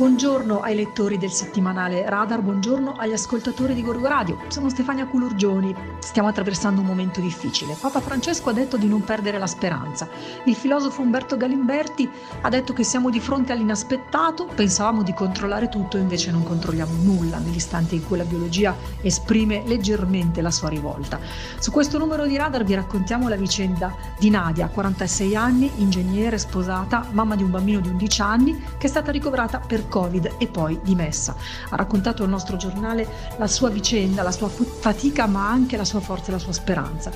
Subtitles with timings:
[0.00, 4.38] Buongiorno ai lettori del settimanale Radar, buongiorno agli ascoltatori di Gorgo Radio.
[4.48, 5.76] Sono Stefania Culurgioni.
[5.98, 7.76] Stiamo attraversando un momento difficile.
[7.78, 10.08] Papa Francesco ha detto di non perdere la speranza.
[10.44, 12.08] Il filosofo Umberto Galimberti
[12.40, 17.36] ha detto che siamo di fronte all'inaspettato, pensavamo di controllare tutto, invece non controlliamo nulla
[17.36, 21.20] nell'istante in cui la biologia esprime leggermente la sua rivolta.
[21.58, 27.06] Su questo numero di Radar vi raccontiamo la vicenda di Nadia, 46 anni, ingegnere, sposata,
[27.10, 30.80] mamma di un bambino di 11 anni, che è stata ricoverata per Covid e poi
[30.82, 31.36] dimessa.
[31.68, 36.00] Ha raccontato al nostro giornale la sua vicenda, la sua fatica, ma anche la sua
[36.00, 37.10] forza e la sua speranza.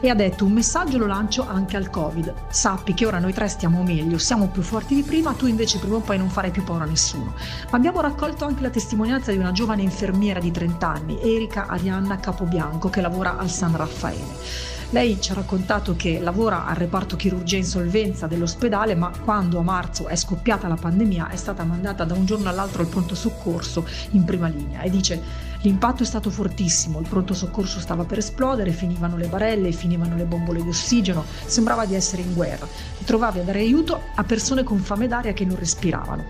[0.00, 2.32] E ha detto un messaggio lo lancio anche al Covid.
[2.50, 5.96] Sappi che ora noi tre stiamo meglio, siamo più forti di prima, tu invece prima
[5.96, 7.34] o poi non farai più paura a nessuno.
[7.70, 12.20] Ma abbiamo raccolto anche la testimonianza di una giovane infermiera di 30 anni, Erika Arianna
[12.20, 14.76] Capobianco, che lavora al San Raffaele.
[14.90, 20.06] Lei ci ha raccontato che lavora al reparto chirurgia insolvenza dell'ospedale, ma quando a marzo
[20.06, 24.24] è scoppiata la pandemia è stata mandata da un giorno all'altro al pronto soccorso in
[24.24, 29.16] prima linea e dice l'impatto è stato fortissimo, il pronto soccorso stava per esplodere, finivano
[29.16, 32.66] le barelle, finivano le bombole di ossigeno, sembrava di essere in guerra.
[33.08, 36.26] Trovavi a dare aiuto a persone con fame d'aria che non respiravano.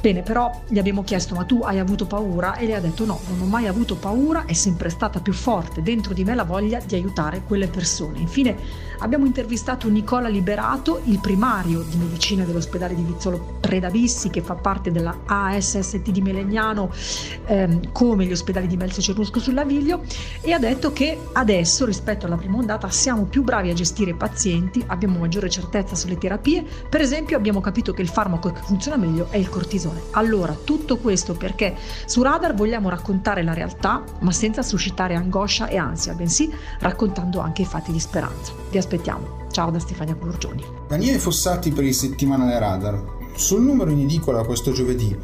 [0.00, 2.56] Bene, però gli abbiamo chiesto ma tu hai avuto paura?
[2.56, 5.82] E lei ha detto no, non ho mai avuto paura, è sempre stata più forte
[5.82, 8.18] dentro di me la voglia di aiutare quelle persone.
[8.18, 8.56] Infine
[9.00, 14.90] abbiamo intervistato Nicola Liberato, il primario di medicina dell'ospedale di Vizzolo Predabissi che fa parte
[14.90, 16.90] della ASST di Melegnano
[17.44, 20.02] ehm, come gli ospedali di Melzo Cernusco sul Naviglio
[20.40, 24.14] e ha detto che adesso rispetto alla prima ondata siamo più bravi a gestire i
[24.14, 28.96] pazienti, abbiamo maggiore certezza sulle terapie, per esempio abbiamo capito che il farmaco che funziona
[28.96, 30.02] meglio è il cortisone.
[30.12, 35.76] Allora, tutto questo perché su Radar vogliamo raccontare la realtà, ma senza suscitare angoscia e
[35.76, 38.52] ansia, bensì raccontando anche i fatti di speranza.
[38.70, 39.46] Vi aspettiamo.
[39.50, 40.64] Ciao da Stefania Curgioni.
[40.86, 43.18] Daniele Fossati per il settimanale Radar.
[43.34, 45.16] Sul numero in edicola questo giovedì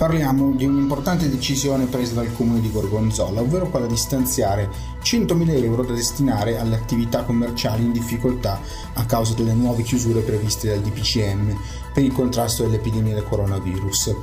[0.00, 4.66] parliamo di un'importante decisione presa dal comune di Gorgonzola, ovvero quella di stanziare
[5.02, 8.58] 100.000 euro da destinare alle attività commerciali in difficoltà
[8.94, 11.54] a causa delle nuove chiusure previste dal DPCM
[11.92, 14.14] per il contrasto dell'epidemia del coronavirus.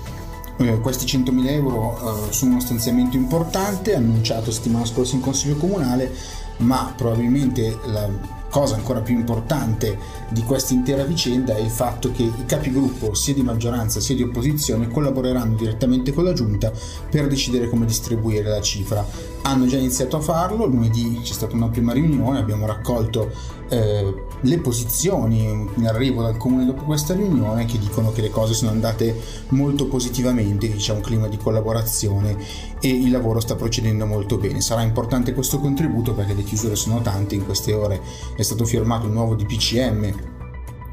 [0.58, 6.12] Eh, questi 100.000 euro eh, sono uno stanziamento importante, annunciato settimana scorsa in Consiglio Comunale,
[6.58, 9.98] ma probabilmente la cosa ancora più importante
[10.30, 14.24] di questa intera vicenda è il fatto che i capigruppo sia di maggioranza sia di
[14.24, 16.72] opposizione collaboreranno direttamente con la giunta
[17.10, 19.06] per decidere come distribuire la cifra.
[19.42, 23.32] Hanno già iniziato a farlo, lunedì c'è stata una prima riunione, abbiamo raccolto
[23.70, 28.54] eh, le posizioni in arrivo dal comune dopo questa riunione che dicono che le cose
[28.54, 32.38] sono andate molto positivamente, che c'è un clima di collaborazione
[32.80, 34.62] e il lavoro sta procedendo molto bene.
[34.62, 38.02] Sarà importante questo contributo perché le chiusure sono tante, in queste ore
[38.36, 40.36] è stato firmato un nuovo DPCM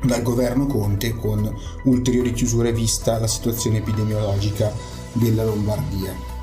[0.03, 1.51] dal governo Conte con
[1.85, 4.73] ulteriori chiusure vista la situazione epidemiologica
[5.13, 6.34] della Lombardia.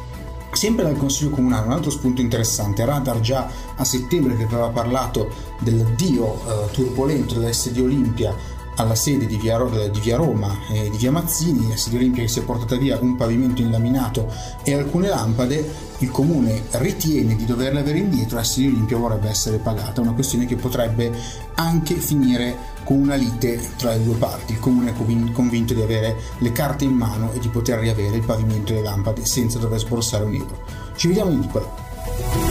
[0.53, 5.29] Sempre dal Consiglio Comunale, un altro spunto interessante, Radar già a settembre che aveva parlato
[5.59, 8.35] dell'addio eh, turbolento dell'S di Olimpia
[8.75, 9.57] alla sede di via,
[9.91, 12.97] di via Roma e di via Mazzini, la sede Olimpia che si è portata via
[12.99, 14.31] un pavimento inlaminato
[14.63, 19.57] e alcune lampade, il comune ritiene di doverle avere indietro, la sede Olimpia vorrebbe essere
[19.57, 21.11] pagata, una questione che potrebbe
[21.55, 24.53] anche finire con una lite tra le due parti.
[24.53, 28.23] Il comune è convinto di avere le carte in mano e di poter riavere il
[28.23, 30.59] pavimento e le lampade senza dover sborsare un euro.
[30.95, 32.50] Ci vediamo in edicola.